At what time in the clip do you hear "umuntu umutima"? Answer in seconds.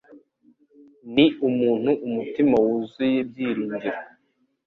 1.49-2.55